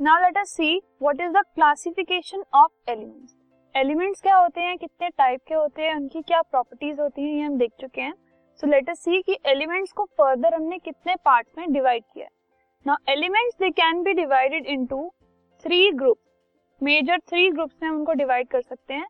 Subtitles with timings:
[0.00, 3.34] Now let us see what is the classification of elements
[3.74, 4.76] elements क्या होते हैं?
[4.78, 5.94] कितने टाइप के होते हैं?
[5.96, 7.34] उनकी क्या प्रॉपर्टीज़ होती हैं?
[7.34, 8.12] ये हम देख चुके हैं।
[8.62, 12.26] सो लेट अस सी कि एलिमेंट्स को फर्दर हमने कितने पार्ट्स में डिवाइड किया
[12.86, 15.08] now elements they can be divided into
[15.64, 19.06] three groups major three groups में हम उनको डिवाइड कर सकते हैं।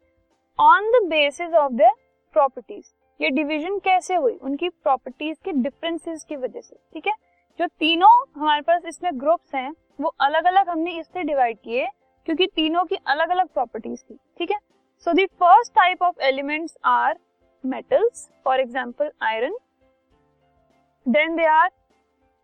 [0.58, 1.94] On the basis of their
[2.34, 4.34] properties ये डिवीज़न कैसे हुई?
[4.34, 7.14] उनकी प्रॉपर्टीज़ के डिफरेंसेस की वजह से। ठीक है?
[7.58, 11.86] जो तीनों हमारे पास इसमें ग्रुप्स हैं वो अलग अलग हमने इससे डिवाइड किए
[12.26, 14.58] क्योंकि तीनों की अलग अलग प्रॉपर्टीज़ थी, ठीक है?
[15.06, 17.18] So the first type of elements are
[17.64, 19.56] metals for example iron
[21.06, 21.70] then they are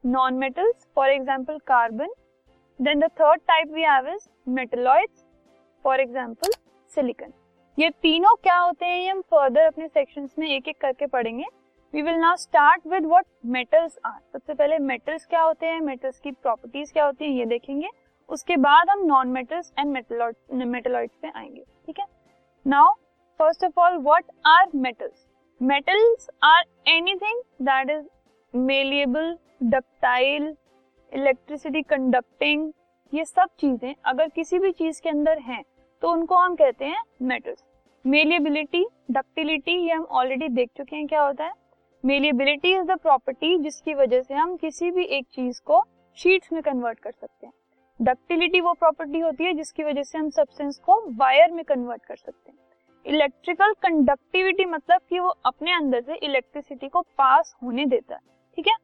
[0.04, 2.12] non metals for example carbon
[2.80, 5.24] then the third type we have is metalloids
[5.84, 6.52] for example
[6.96, 7.32] silicon
[7.78, 11.45] ये तीनों क्या होते हैं, ये हम फर्दर अपने sections में एक एक करके पढ़ेंगे।
[11.94, 15.80] We will now start with what metals are सबसे पहले मेटल्स क्या होते हैं?
[15.80, 17.32] मेटल्स की प्रॉपर्टीज़ क्या होती हैं?
[17.32, 17.88] ये देखेंगे।
[18.28, 19.88] उसके बाद हम नॉन मेटल्स एंड
[20.65, 22.06] मेटलॉइड्स पे आएँगे। ठीक है?
[22.66, 22.92] Now
[23.40, 25.26] first of all what are metals
[25.60, 28.04] metals are anything that is
[28.54, 30.54] malleable ductile
[31.12, 32.70] electricity conducting
[33.12, 35.62] ये सब चीज़ें अगर किसी भी चीज़ के अंदर हैं
[36.02, 37.65] तो उनको हम कहते हैं मेटल्स
[38.04, 41.52] मेलिएबिलिटी डक्टिलिटी ये हम ऑलरेडी देख चुके हैं क्या होता है?
[42.04, 45.82] मेलिएबिलिटी इज़ द प्रॉपर्टी जिसकी वजह से हम किसी भी एक चीज़ को
[46.18, 47.52] शीट्स में कन्वर्ट कर सकते हैं।
[48.01, 52.16] डक्टिलिटी वो प्रॉपर्टी होती है जिसकी वजह से हम सब्सटेंस को वायर में कन्वर्ट कर
[52.16, 52.59] सकते हैं।
[53.06, 58.21] इलेक्ट्रिकल कंडक्टिविटी मतलब कि वो अपने अंदर से इलेक्ट्रिसिटी को पास होने देता है,
[58.59, 58.74] ठीक है?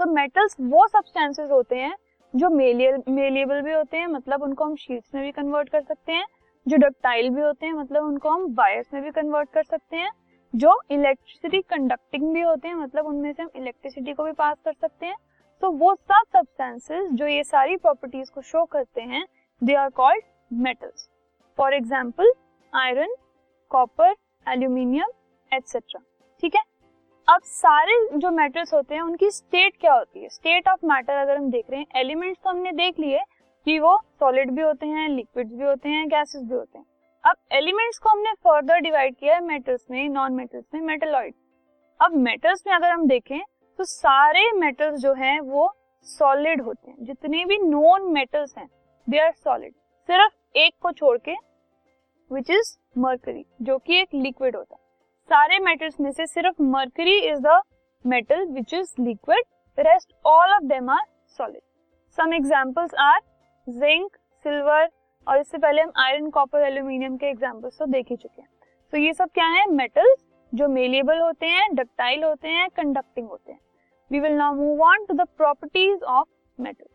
[0.00, 1.94] तो मेटल्स वो सब्सटेंसेस होते हैं
[2.34, 6.26] जो मेलिएबल भी होते हैं मतलब उनको हम शीट्स में भी कन्वर्ट कर सकते हैं।
[6.66, 10.10] जो डक्टाइल भी होते हैं मतलब उनको हम वायर्स में भी कन्वर्ट कर सकते हैं।
[10.54, 14.72] जो इलेक्ट्रिसिटी कंडक्टिंग भी होते हैं मतलब उनमें से हम इलेक्ट्रिसिटी को भी पास कर
[14.72, 15.16] सकते हैं।
[15.62, 19.24] तो वो सब सब्सटेंसेस जो ये सारी प्रॉपर्टीज़ को शो करते हैं
[19.62, 21.08] they are called metals
[21.58, 22.32] for example
[22.72, 23.14] iron
[23.70, 24.14] copper
[24.46, 25.10] aluminium
[25.52, 26.00] etcetera
[26.42, 26.62] ठीक है?
[27.28, 30.28] अब सारे जो मेटल्स होते हैं, उनकी स्टेट क्या होती है?
[30.28, 33.20] स्टेट ऑफ़ मैटर अगर हम देख रहे हैं एलिमेंट्स तो हमने देख लिए,
[33.66, 36.84] कि वो सॉलिड भी होते हैं लिक्विड्स भी होते हैं गैसेस भी होते हैं।
[37.24, 41.34] अब एलिमेंट्स को हमने फर्दर डिवाइड किया है मेटल्स में नॉन मेटल्स में मेटलॉइड
[42.00, 43.38] अब मेटल्स में अगर हम देखें
[43.78, 45.72] तो सारे मेटल्स जो हैं, वो
[46.06, 48.68] सॉलिड होते हैं। जितने भी नॉन मेटल्स हैं
[49.06, 49.72] दे आर सॉलिड
[50.08, 51.34] सिर्फ़ एक को छोड़ के
[52.30, 54.82] विच इज़ मर्करी जो कि एक लिक्विड होता है।
[55.30, 57.60] सारे मेटल्स में से सिर्फ़ mercury is the
[58.04, 59.44] metal which is liquid
[59.78, 61.04] rest all of them are
[61.38, 61.62] solid
[62.18, 63.20] some examples are
[63.66, 64.88] zinc silver
[65.26, 68.48] और इससे पहले हम आयरन कॉपर एल्यूमिनियम के एग्जाम्पल्स तो देख ही चुके हैं।
[68.92, 69.66] तो ये सब क्या है?
[69.70, 73.60] मेटल्स जो मेलेबल होते हैं डक्टाइल होते हैं कंडक्टिंग होते हैं।
[74.10, 76.86] We will now move on to the properties of metal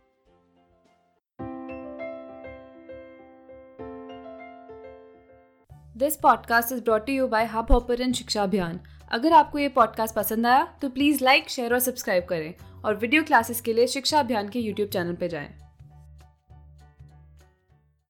[5.97, 8.79] this podcast is brought you by hub hopper Shiksha Abhiyan
[9.11, 12.53] अगर आपको ये पॉडकास्ट पसंद आया तो प्लीज़ लाइक शेयर और सब्सक्राइब करें।
[12.85, 15.68] और वीडियो क्लासेस के लिए शिक्षा अभियान के यूट्यूब चैनल पर जाएँ।